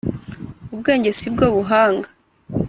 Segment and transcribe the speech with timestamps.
[0.73, 2.09] Ubwenge si bwo buhanga